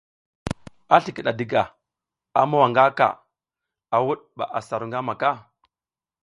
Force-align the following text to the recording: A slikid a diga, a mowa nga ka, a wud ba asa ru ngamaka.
A 0.93 0.95
slikid 1.03 1.27
a 1.31 1.33
diga, 1.39 1.63
a 2.39 2.41
mowa 2.49 2.67
nga 2.71 2.85
ka, 2.97 3.09
a 3.95 3.97
wud 4.05 4.19
ba 4.37 4.45
asa 4.57 4.79
ru 4.81 4.85
ngamaka. 4.89 5.31